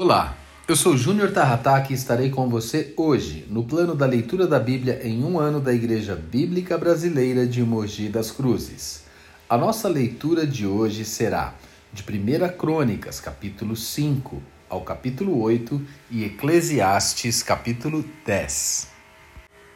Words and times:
Olá, 0.00 0.36
eu 0.68 0.76
sou 0.76 0.96
Júnior 0.96 1.32
Tarrataque 1.32 1.92
e 1.92 1.96
estarei 1.96 2.30
com 2.30 2.48
você 2.48 2.94
hoje 2.96 3.44
no 3.50 3.64
plano 3.64 3.96
da 3.96 4.06
leitura 4.06 4.46
da 4.46 4.60
Bíblia 4.60 5.00
em 5.02 5.24
um 5.24 5.40
ano 5.40 5.60
da 5.60 5.74
Igreja 5.74 6.14
Bíblica 6.14 6.78
Brasileira 6.78 7.44
de 7.44 7.64
Mogi 7.64 8.08
das 8.08 8.30
Cruzes. 8.30 9.02
A 9.50 9.58
nossa 9.58 9.88
leitura 9.88 10.46
de 10.46 10.64
hoje 10.64 11.04
será 11.04 11.52
de 11.92 12.04
1 12.04 12.56
Crônicas, 12.56 13.18
capítulo 13.18 13.74
5 13.74 14.40
ao 14.68 14.82
capítulo 14.82 15.42
8 15.42 15.82
e 16.12 16.22
Eclesiastes, 16.22 17.42
capítulo 17.42 18.04
10. 18.24 18.86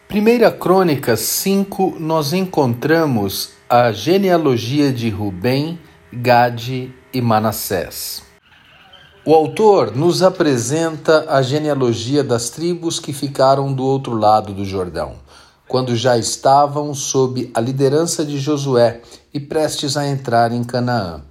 1 0.09 0.57
Crônicas 0.57 1.19
5 1.19 1.97
nós 1.99 2.33
encontramos 2.33 3.55
a 3.69 3.91
genealogia 3.91 4.93
de 4.93 5.11
Rubem, 5.11 5.81
Gade 6.13 6.95
e 7.13 7.21
Manassés. 7.21 8.31
O 9.25 9.37
autor 9.37 9.95
nos 9.95 10.21
apresenta 10.21 11.27
a 11.29 11.43
genealogia 11.43 12.25
das 12.25 12.51
tribos 12.51 12.99
que 12.99 13.13
ficaram 13.13 13.73
do 13.73 13.85
outro 13.85 14.17
lado 14.17 14.53
do 14.53 14.65
Jordão, 14.65 15.15
quando 15.69 15.95
já 15.95 16.19
estavam 16.19 16.93
sob 16.93 17.49
a 17.55 17.61
liderança 17.61 18.25
de 18.25 18.41
Josué 18.41 19.01
e 19.33 19.39
prestes 19.39 19.97
a 19.97 20.09
entrar 20.09 20.51
em 20.51 20.65
Canaã. 20.65 21.23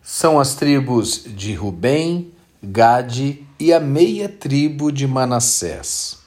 São 0.00 0.40
as 0.40 0.54
tribos 0.54 1.22
de 1.26 1.52
Rubem, 1.52 2.32
Gade 2.62 3.46
e 3.60 3.74
a 3.74 3.80
meia 3.80 4.26
tribo 4.26 4.90
de 4.90 5.06
Manassés. 5.06 6.20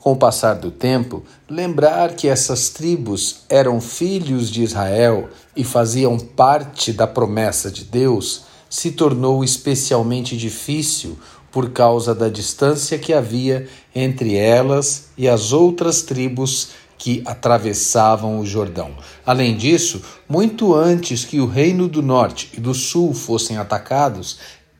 Com 0.00 0.14
o 0.14 0.16
passar 0.16 0.54
do 0.54 0.72
tempo, 0.72 1.22
lembrar 1.48 2.14
que 2.14 2.26
essas 2.26 2.70
tribos 2.70 3.42
eram 3.48 3.80
filhos 3.80 4.50
de 4.50 4.64
Israel 4.64 5.28
e 5.54 5.62
faziam 5.62 6.18
parte 6.18 6.92
da 6.92 7.06
promessa 7.06 7.70
de 7.70 7.84
Deus 7.84 8.47
se 8.68 8.92
tornou 8.92 9.42
especialmente 9.42 10.36
difícil 10.36 11.18
por 11.50 11.70
causa 11.70 12.14
da 12.14 12.28
distância 12.28 12.98
que 12.98 13.12
havia 13.12 13.68
entre 13.94 14.36
elas 14.36 15.08
e 15.16 15.28
as 15.28 15.52
outras 15.52 16.02
tribos 16.02 16.70
que 16.98 17.22
atravessavam 17.24 18.40
o 18.40 18.46
Jordão. 18.46 18.90
Além 19.24 19.56
disso, 19.56 20.02
muito 20.28 20.74
antes 20.74 21.24
que 21.24 21.40
o 21.40 21.46
reino 21.46 21.88
do 21.88 22.02
norte 22.02 22.50
e 22.56 22.60
do 22.60 22.74
sul 22.74 23.14
fossem 23.14 23.56
atacados, 23.56 24.38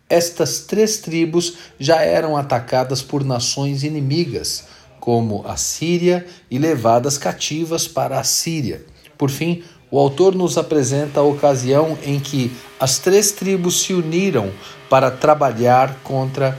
estas 0.08 0.60
três 0.60 0.98
tribos 0.98 1.54
já 1.78 2.02
eram 2.02 2.36
atacadas 2.36 3.02
por 3.02 3.24
nações 3.24 3.84
inimigas, 3.84 4.64
como 4.98 5.46
a 5.46 5.56
Síria, 5.56 6.26
e 6.50 6.58
levadas 6.58 7.16
cativas 7.16 7.86
para 7.86 8.18
a 8.18 8.24
Síria. 8.24 8.84
Por 9.16 9.30
fim, 9.30 9.62
o 9.90 9.98
autor 9.98 10.34
nos 10.34 10.58
apresenta 10.58 11.20
a 11.20 11.22
ocasião 11.22 11.98
em 12.02 12.20
que 12.20 12.52
as 12.78 12.98
três 12.98 13.32
tribos 13.32 13.80
se 13.82 13.94
uniram 13.94 14.52
para 14.88 15.10
trabalhar 15.10 16.00
contra 16.02 16.58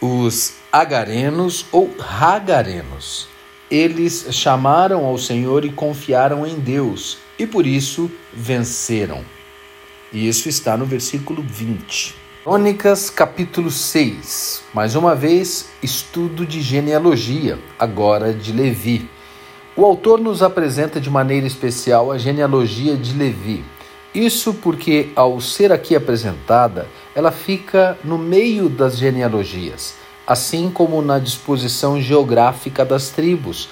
os 0.00 0.54
agarenos 0.72 1.66
ou 1.72 1.90
ragarenos. 1.98 3.28
Eles 3.70 4.26
chamaram 4.30 5.04
ao 5.04 5.18
Senhor 5.18 5.64
e 5.64 5.72
confiaram 5.72 6.46
em 6.46 6.58
Deus, 6.58 7.18
e 7.38 7.46
por 7.46 7.66
isso 7.66 8.10
venceram. 8.32 9.24
E 10.12 10.28
isso 10.28 10.48
está 10.48 10.76
no 10.76 10.84
versículo 10.84 11.42
20. 11.42 12.14
Crônicas, 12.44 13.08
capítulo 13.08 13.70
6. 13.70 14.64
Mais 14.74 14.94
uma 14.94 15.14
vez, 15.14 15.70
estudo 15.82 16.46
de 16.46 16.60
genealogia, 16.60 17.58
agora 17.78 18.32
de 18.32 18.52
Levi. 18.52 19.08
O 19.76 19.84
autor 19.84 20.20
nos 20.20 20.40
apresenta 20.40 21.00
de 21.00 21.10
maneira 21.10 21.48
especial 21.48 22.12
a 22.12 22.16
genealogia 22.16 22.96
de 22.96 23.12
Levi. 23.12 23.64
Isso 24.14 24.54
porque, 24.54 25.10
ao 25.16 25.40
ser 25.40 25.72
aqui 25.72 25.96
apresentada, 25.96 26.86
ela 27.12 27.32
fica 27.32 27.98
no 28.04 28.16
meio 28.16 28.68
das 28.68 28.96
genealogias, 28.96 29.96
assim 30.24 30.70
como 30.70 31.02
na 31.02 31.18
disposição 31.18 32.00
geográfica 32.00 32.84
das 32.84 33.10
tribos, 33.10 33.68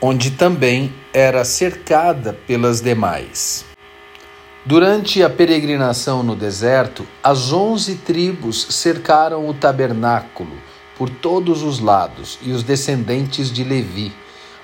onde 0.00 0.30
também 0.30 0.94
era 1.12 1.44
cercada 1.44 2.38
pelas 2.46 2.80
demais. 2.80 3.64
Durante 4.64 5.20
a 5.24 5.28
peregrinação 5.28 6.22
no 6.22 6.36
deserto, 6.36 7.04
as 7.24 7.52
onze 7.52 7.96
tribos 7.96 8.68
cercaram 8.70 9.48
o 9.48 9.54
tabernáculo 9.54 10.56
por 10.96 11.10
todos 11.10 11.64
os 11.64 11.80
lados 11.80 12.38
e 12.40 12.52
os 12.52 12.62
descendentes 12.62 13.50
de 13.50 13.64
Levi 13.64 14.12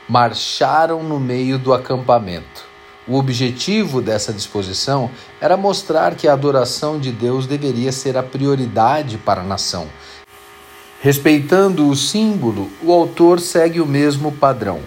marcharam 0.09 1.03
no 1.03 1.19
meio 1.19 1.59
do 1.59 1.73
acampamento. 1.73 2.65
O 3.07 3.19
objetivo 3.19 4.01
dessa 4.01 4.33
disposição 4.33 5.11
era 5.41 5.57
mostrar 5.57 6.15
que 6.15 6.27
a 6.27 6.33
adoração 6.33 6.99
de 6.99 7.13
Deus 7.13 7.47
deveria 7.47 7.93
ser 7.93 8.17
a 8.17 8.23
prioridade 8.23 9.19
para 9.19 9.43
a 9.43 9.45
nação. 9.45 9.89
Respeitando 11.01 11.89
o 11.89 11.95
símbolo, 11.95 12.71
o 12.83 12.91
autor 12.91 13.39
segue 13.39 13.79
o 13.79 13.87
mesmo 13.87 14.33
padrão 14.33 14.81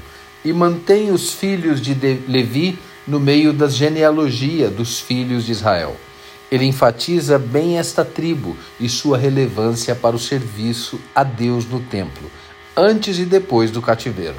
e 0.44 0.52
mantém 0.52 1.12
os 1.12 1.32
filhos 1.32 1.80
de 1.80 1.94
Levi 2.28 2.80
no 3.08 3.20
meio 3.20 3.54
da 3.54 3.68
genealogia 3.68 4.68
dos 4.68 5.00
filhos 5.00 5.46
de 5.46 5.52
Israel. 5.52 5.96
Ele 6.52 6.66
enfatiza 6.66 7.38
bem 7.38 7.78
esta 7.78 8.04
tribo 8.04 8.58
e 8.80 8.90
sua 8.90 9.18
relevância 9.18 9.94
para 9.94 10.16
o 10.16 10.20
serviço 10.20 11.00
a 11.14 11.24
Deus 11.24 11.66
no 11.66 11.82
templo, 11.82 12.32
antes 12.76 13.20
e 13.20 13.26
depois 13.26 13.70
do 13.70 13.82
cativeiro. 13.82 14.38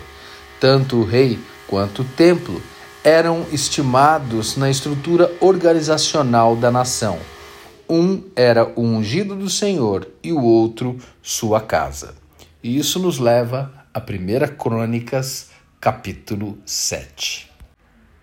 Tanto 0.60 0.96
o 0.96 1.04
rei 1.04 1.38
quanto 1.68 2.02
o 2.02 2.04
templo 2.04 2.60
eram 3.04 3.46
estimados 3.52 4.56
na 4.56 4.68
estrutura 4.68 5.32
organizacional 5.40 6.56
da 6.56 6.70
nação. 6.70 7.18
Um 7.88 8.22
era 8.34 8.70
o 8.76 8.82
ungido 8.82 9.34
do 9.34 9.48
Senhor 9.48 10.06
e 10.22 10.32
o 10.32 10.42
outro 10.42 10.98
sua 11.22 11.60
casa. 11.60 12.14
E 12.62 12.76
isso 12.76 12.98
nos 12.98 13.18
leva 13.18 13.72
a 13.94 14.00
1 14.00 14.56
Crônicas, 14.56 15.50
capítulo 15.80 16.58
7. 16.66 17.48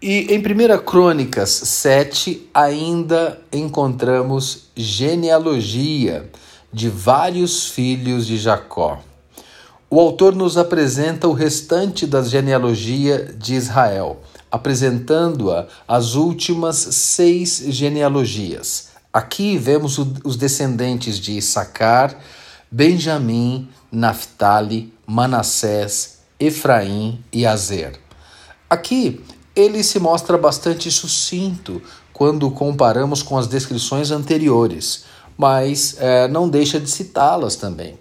E 0.01 0.27
em 0.33 0.37
1 0.37 0.83
Crônicas 0.83 1.49
7 1.49 2.49
ainda 2.53 3.39
encontramos 3.51 4.69
genealogia 4.75 6.29
de 6.71 6.89
vários 6.89 7.69
filhos 7.69 8.27
de 8.27 8.37
Jacó 8.37 9.01
o 9.89 9.99
autor 9.99 10.35
nos 10.35 10.57
apresenta 10.57 11.27
o 11.27 11.33
restante 11.33 12.07
da 12.07 12.21
genealogia 12.23 13.33
de 13.37 13.55
Israel, 13.55 14.21
apresentando-a 14.51 15.67
as 15.87 16.15
últimas 16.15 16.75
seis 16.75 17.63
genealogias. 17.67 18.89
Aqui 19.13 19.57
vemos 19.57 19.97
os 20.23 20.35
descendentes 20.35 21.19
de 21.19 21.37
Issacar, 21.37 22.17
Benjamim, 22.69 23.69
Naphtali, 23.91 24.93
Manassés, 25.05 26.17
Efraim 26.39 27.23
e 27.31 27.45
Azer. 27.45 27.99
Aqui 28.69 29.23
ele 29.55 29.83
se 29.83 29.99
mostra 29.99 30.37
bastante 30.37 30.91
sucinto 30.91 31.81
quando 32.11 32.49
comparamos 32.51 33.21
com 33.21 33.37
as 33.37 33.47
descrições 33.47 34.11
anteriores, 34.11 35.05
mas 35.37 35.95
é, 35.99 36.27
não 36.27 36.49
deixa 36.49 36.79
de 36.79 36.89
citá-las 36.89 37.55
também. 37.55 37.97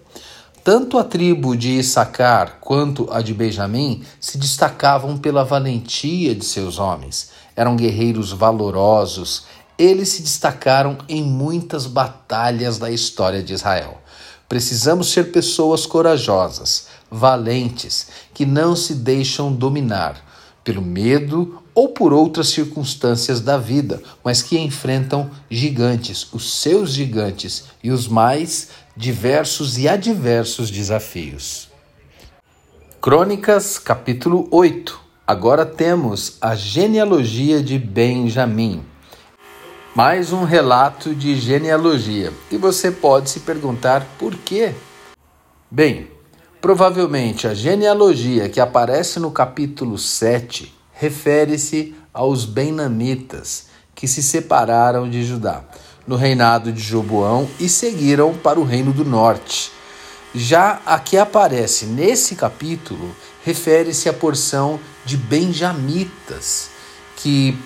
Tanto 0.65 0.97
a 0.97 1.03
tribo 1.03 1.55
de 1.55 1.77
Issacar 1.77 2.57
quanto 2.59 3.07
a 3.11 3.21
de 3.21 3.35
Benjamim 3.35 4.01
se 4.19 4.35
destacavam 4.35 5.15
pela 5.15 5.43
valentia 5.43 6.33
de 6.33 6.43
seus 6.43 6.79
homens. 6.79 7.29
Eram 7.55 7.75
guerreiros 7.75 8.31
valorosos. 8.31 9.43
Eles 9.77 10.09
se 10.09 10.23
destacaram 10.23 10.97
em 11.07 11.21
muitas 11.21 11.85
batalhas 11.85 12.79
da 12.79 12.89
história 12.89 13.43
de 13.43 13.53
Israel. 13.53 14.01
Precisamos 14.49 15.11
ser 15.11 15.31
pessoas 15.31 15.85
corajosas, 15.85 16.87
valentes, 17.11 18.07
que 18.33 18.43
não 18.43 18.75
se 18.75 18.95
deixam 18.95 19.53
dominar 19.53 20.19
pelo 20.63 20.81
medo 20.81 21.61
ou 21.75 21.89
por 21.89 22.11
outras 22.11 22.47
circunstâncias 22.47 23.39
da 23.39 23.55
vida, 23.55 24.01
mas 24.23 24.41
que 24.41 24.57
enfrentam 24.57 25.29
gigantes, 25.47 26.27
os 26.33 26.59
seus 26.59 26.91
gigantes 26.91 27.65
e 27.83 27.91
os 27.91 28.07
mais 28.07 28.69
diversos 28.97 29.77
e 29.77 29.89
adversos 29.89 30.71
desafios. 30.71 31.69
Crônicas, 33.01 33.77
capítulo 33.77 34.47
8. 34.49 34.97
Agora 35.27 35.65
temos 35.65 36.37
a 36.39 36.55
genealogia 36.55 37.61
de 37.61 37.77
Benjamim. 37.77 38.85
Mais 39.93 40.31
um 40.31 40.45
relato 40.45 41.13
de 41.13 41.35
genealogia. 41.35 42.31
E 42.49 42.55
você 42.55 42.89
pode 42.89 43.29
se 43.29 43.41
perguntar 43.41 44.07
por 44.17 44.33
quê? 44.33 44.73
Bem, 45.69 46.09
provavelmente 46.61 47.49
a 47.49 47.53
genealogia 47.53 48.47
que 48.47 48.61
aparece 48.61 49.19
no 49.19 49.29
capítulo 49.29 49.97
7 49.97 50.73
refere-se 50.93 51.93
aos 52.13 52.45
Benamitas, 52.45 53.67
que 53.93 54.07
se 54.07 54.23
separaram 54.23 55.09
de 55.09 55.25
Judá 55.25 55.65
no 56.07 56.15
reinado 56.15 56.71
de 56.71 56.81
Joboão 56.81 57.49
e 57.59 57.67
seguiram 57.67 58.33
para 58.33 58.59
o 58.59 58.63
reino 58.63 58.93
do 58.93 59.03
norte. 59.03 59.71
Já 60.33 60.81
a 60.85 60.99
que 60.99 61.17
aparece 61.17 61.85
nesse 61.85 62.35
capítulo 62.35 63.15
refere-se 63.43 64.09
à 64.09 64.13
porção 64.13 64.79
de 65.05 65.15
benjamitas, 65.15 66.69
que 67.15 67.57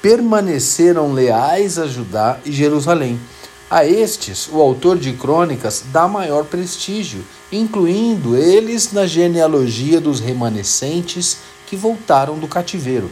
permaneceram 0.00 1.12
leais 1.12 1.78
a 1.78 1.86
Judá 1.86 2.38
e 2.44 2.52
Jerusalém. 2.52 3.20
A 3.70 3.84
estes, 3.84 4.48
o 4.50 4.60
autor 4.60 4.98
de 4.98 5.12
crônicas 5.12 5.84
dá 5.92 6.06
maior 6.06 6.44
prestígio, 6.44 7.24
incluindo 7.50 8.36
eles 8.36 8.92
na 8.92 9.06
genealogia 9.06 10.00
dos 10.00 10.20
remanescentes 10.20 11.38
que 11.66 11.76
voltaram 11.76 12.38
do 12.38 12.46
cativeiro. 12.46 13.10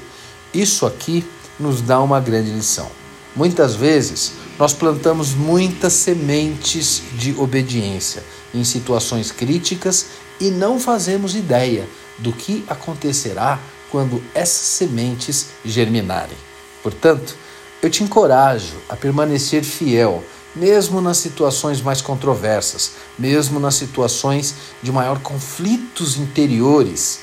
Isso 0.54 0.86
aqui 0.86 1.24
nos 1.58 1.80
dá 1.80 2.00
uma 2.00 2.20
grande 2.20 2.50
lição. 2.50 3.01
Muitas 3.34 3.74
vezes 3.74 4.32
nós 4.58 4.72
plantamos 4.72 5.34
muitas 5.34 5.94
sementes 5.94 7.02
de 7.14 7.34
obediência 7.38 8.22
em 8.54 8.62
situações 8.64 9.32
críticas 9.32 10.06
e 10.38 10.50
não 10.50 10.78
fazemos 10.78 11.34
ideia 11.34 11.88
do 12.18 12.32
que 12.32 12.64
acontecerá 12.68 13.58
quando 13.90 14.22
essas 14.34 14.66
sementes 14.66 15.46
germinarem. 15.64 16.36
Portanto, 16.82 17.36
eu 17.82 17.90
te 17.90 18.04
encorajo 18.04 18.76
a 18.88 18.96
permanecer 18.96 19.64
fiel, 19.64 20.22
mesmo 20.54 21.00
nas 21.00 21.16
situações 21.16 21.80
mais 21.80 22.00
controversas, 22.02 22.92
mesmo 23.18 23.58
nas 23.58 23.74
situações 23.74 24.54
de 24.82 24.92
maior 24.92 25.20
conflitos 25.20 26.16
interiores. 26.16 27.20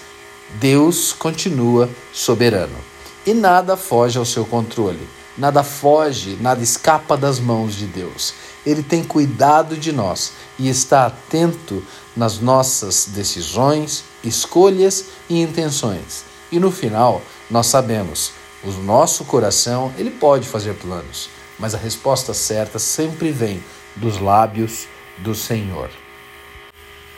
Deus 0.59 1.13
continua 1.13 1.87
soberano 2.11 2.75
e 3.25 3.33
nada 3.33 3.77
foge 3.77 4.17
ao 4.17 4.25
seu 4.25 4.45
controle. 4.45 5.18
Nada 5.39 5.63
foge, 5.63 6.37
nada 6.41 6.61
escapa 6.61 7.15
das 7.15 7.39
mãos 7.39 7.73
de 7.73 7.85
Deus. 7.85 8.33
Ele 8.65 8.83
tem 8.83 9.01
cuidado 9.01 9.77
de 9.77 9.93
nós 9.93 10.33
e 10.59 10.67
está 10.67 11.05
atento 11.05 11.81
nas 12.13 12.39
nossas 12.39 13.07
decisões, 13.07 14.03
escolhas 14.21 15.05
e 15.29 15.41
intenções. 15.41 16.25
E 16.51 16.59
no 16.59 16.69
final, 16.69 17.21
nós 17.49 17.67
sabemos, 17.67 18.33
o 18.65 18.71
nosso 18.83 19.23
coração, 19.23 19.93
ele 19.97 20.11
pode 20.11 20.45
fazer 20.45 20.73
planos, 20.73 21.29
mas 21.57 21.73
a 21.73 21.77
resposta 21.77 22.33
certa 22.33 22.77
sempre 22.77 23.31
vem 23.31 23.63
dos 23.95 24.19
lábios 24.19 24.87
do 25.19 25.33
Senhor. 25.33 25.89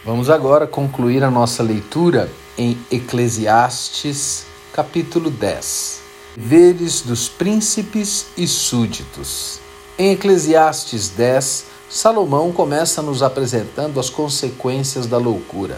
Vamos 0.05 0.29
agora 0.29 0.67
concluir 0.67 1.23
a 1.23 1.31
nossa 1.31 1.63
leitura 1.63 2.31
em 2.55 2.77
Eclesiastes, 2.91 4.45
capítulo 4.71 5.31
10. 5.31 6.00
Veres 6.35 7.01
dos 7.01 7.27
príncipes 7.27 8.27
e 8.37 8.47
súditos. 8.47 9.59
Em 9.99 10.13
Eclesiastes 10.13 11.09
10, 11.09 11.65
Salomão 11.89 12.53
começa 12.53 13.01
nos 13.01 13.21
apresentando 13.21 13.99
as 13.99 14.09
consequências 14.09 15.05
da 15.05 15.17
loucura. 15.17 15.77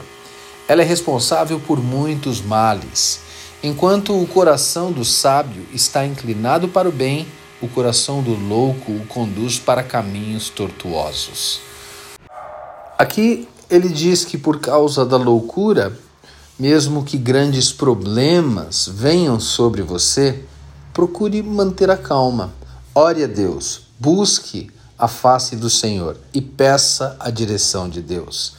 Ela 0.68 0.84
é 0.84 0.86
responsável 0.86 1.60
por 1.60 1.82
muitos 1.82 2.40
males. 2.40 3.20
Enquanto 3.64 4.16
o 4.16 4.28
coração 4.28 4.92
do 4.92 5.04
sábio 5.04 5.66
está 5.74 6.06
inclinado 6.06 6.68
para 6.68 6.88
o 6.88 6.92
bem, 6.92 7.28
o 7.60 7.68
coração 7.68 8.22
do 8.22 8.36
louco 8.36 8.92
o 8.92 9.08
conduz 9.08 9.58
para 9.58 9.82
caminhos 9.82 10.50
tortuosos. 10.50 11.62
Aqui 12.96 13.48
ele 13.72 13.90
diz 13.90 14.24
que 14.24 14.38
por 14.38 14.60
causa 14.60 15.04
da 15.04 15.18
loucura, 15.18 15.98
mesmo 16.58 17.04
que 17.04 17.18
grandes 17.18 17.72
problemas 17.72 18.88
venham 18.88 19.40
sobre 19.40 19.82
você, 19.82 20.44
procure 20.94 21.42
manter 21.42 21.90
a 21.90 21.98
calma. 21.98 22.54
Ore 22.94 23.24
a 23.24 23.28
Deus, 23.28 23.88
busque 24.00 24.70
a 24.98 25.08
face 25.08 25.56
do 25.56 25.70
Senhor 25.70 26.18
e 26.34 26.40
peça 26.40 27.18
a 27.20 27.30
direção 27.30 27.90
de 27.90 28.02
Deus. 28.02 28.56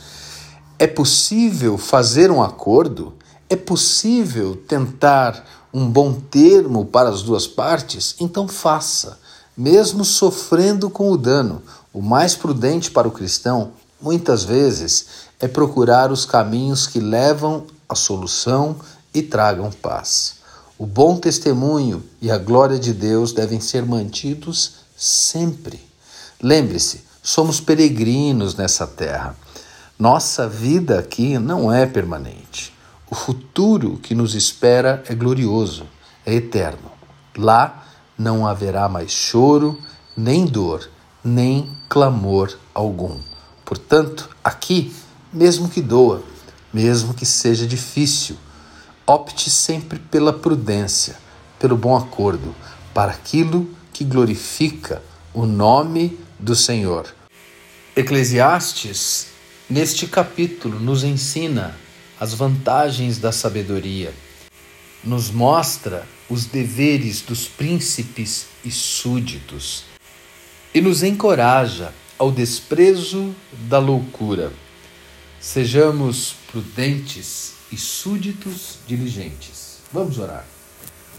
É 0.78 0.86
possível 0.86 1.78
fazer 1.78 2.30
um 2.30 2.42
acordo? 2.42 3.14
É 3.48 3.54
possível 3.54 4.56
tentar 4.56 5.46
um 5.72 5.88
bom 5.88 6.12
termo 6.14 6.84
para 6.84 7.08
as 7.08 7.22
duas 7.22 7.46
partes? 7.46 8.16
Então 8.18 8.48
faça, 8.48 9.18
mesmo 9.56 10.04
sofrendo 10.04 10.90
com 10.90 11.10
o 11.10 11.16
dano. 11.16 11.62
O 11.92 12.02
mais 12.02 12.34
prudente 12.34 12.90
para 12.90 13.06
o 13.06 13.12
cristão, 13.12 13.70
muitas 14.02 14.42
vezes, 14.42 15.06
é 15.38 15.46
procurar 15.46 16.10
os 16.10 16.24
caminhos 16.24 16.88
que 16.88 16.98
levam 16.98 17.64
à 17.94 17.96
solução 17.96 18.76
e 19.14 19.22
tragam 19.22 19.70
paz. 19.70 20.36
O 20.76 20.84
bom 20.84 21.16
testemunho 21.16 22.04
e 22.20 22.30
a 22.30 22.36
glória 22.36 22.78
de 22.78 22.92
Deus 22.92 23.32
devem 23.32 23.60
ser 23.60 23.86
mantidos 23.86 24.72
sempre. 24.96 25.80
Lembre-se, 26.42 27.04
somos 27.22 27.60
peregrinos 27.60 28.56
nessa 28.56 28.86
terra. 28.86 29.36
Nossa 29.96 30.48
vida 30.48 30.98
aqui 30.98 31.38
não 31.38 31.72
é 31.72 31.86
permanente. 31.86 32.74
O 33.08 33.14
futuro 33.14 33.98
que 33.98 34.14
nos 34.14 34.34
espera 34.34 35.02
é 35.08 35.14
glorioso, 35.14 35.86
é 36.26 36.34
eterno. 36.34 36.90
Lá 37.36 37.86
não 38.18 38.44
haverá 38.44 38.88
mais 38.88 39.12
choro, 39.12 39.78
nem 40.16 40.44
dor, 40.44 40.90
nem 41.22 41.70
clamor 41.88 42.52
algum. 42.74 43.18
Portanto, 43.64 44.28
aqui, 44.42 44.94
mesmo 45.32 45.68
que 45.68 45.80
doa, 45.80 46.22
mesmo 46.74 47.14
que 47.14 47.24
seja 47.24 47.66
difícil, 47.66 48.36
opte 49.06 49.48
sempre 49.48 49.98
pela 49.98 50.32
prudência, 50.32 51.16
pelo 51.58 51.76
bom 51.76 51.96
acordo, 51.96 52.54
para 52.92 53.12
aquilo 53.12 53.70
que 53.92 54.04
glorifica 54.04 55.02
o 55.32 55.46
nome 55.46 56.18
do 56.38 56.54
Senhor. 56.54 57.14
Eclesiastes 57.96 59.28
Neste 59.68 60.06
capítulo, 60.06 60.78
nos 60.78 61.04
ensina 61.04 61.74
as 62.20 62.34
vantagens 62.34 63.16
da 63.16 63.32
sabedoria, 63.32 64.12
nos 65.02 65.30
mostra 65.30 66.06
os 66.28 66.44
deveres 66.44 67.22
dos 67.22 67.48
príncipes 67.48 68.46
e 68.62 68.70
súditos 68.70 69.84
e 70.74 70.82
nos 70.82 71.02
encoraja 71.02 71.94
ao 72.18 72.30
desprezo 72.30 73.34
da 73.52 73.78
loucura. 73.78 74.52
Sejamos 75.40 76.34
prudentes 76.54 77.54
e 77.72 77.76
súditos 77.76 78.78
diligentes. 78.86 79.78
Vamos 79.92 80.18
orar. 80.18 80.46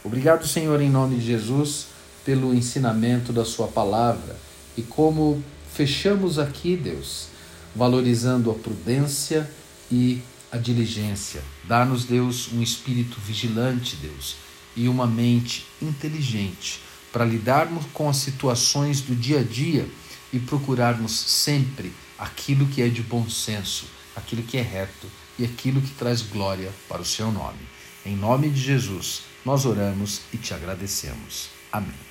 Obrigado, 0.02 0.48
Senhor, 0.48 0.80
em 0.80 0.90
nome 0.90 1.18
de 1.18 1.26
Jesus, 1.26 1.88
pelo 2.24 2.56
ensinamento 2.56 3.34
da 3.34 3.44
Sua 3.44 3.68
palavra 3.68 4.38
e 4.78 4.82
como 4.82 5.44
fechamos 5.74 6.40
aqui, 6.40 6.78
Deus 6.78 7.28
valorizando 7.76 8.50
a 8.50 8.54
prudência 8.54 9.50
e 9.92 10.22
a 10.50 10.56
diligência. 10.56 11.44
Dá-nos, 11.66 12.06
Deus, 12.06 12.50
um 12.54 12.62
espírito 12.62 13.20
vigilante, 13.20 13.98
Deus, 13.98 14.38
e 14.74 14.88
uma 14.88 15.06
mente 15.06 15.66
inteligente 15.82 16.80
para 17.12 17.26
lidarmos 17.26 17.84
com 17.92 18.08
as 18.08 18.16
situações 18.16 19.02
do 19.02 19.14
dia 19.14 19.42
a 19.42 19.44
dia 19.44 19.86
e 20.32 20.40
procurarmos 20.40 21.12
sempre 21.12 21.92
aquilo 22.18 22.68
que 22.68 22.82
é 22.82 22.88
de 22.88 23.02
bom 23.02 23.30
senso, 23.30 23.84
aquilo 24.16 24.42
que 24.42 24.58
é 24.58 24.62
reto 24.62 25.25
e 25.38 25.46
aquilo 25.46 25.82
que 25.82 25.92
traz 25.92 26.22
glória 26.22 26.72
para 26.88 27.02
o 27.02 27.06
seu 27.06 27.32
nome. 27.32 27.60
Em 28.06 28.16
nome 28.16 28.50
de 28.50 28.62
Jesus, 28.62 29.24
nós 29.44 29.66
oramos 29.66 30.22
e 30.34 30.38
te 30.38 30.54
agradecemos. 30.54 31.50
Amém. 31.72 32.05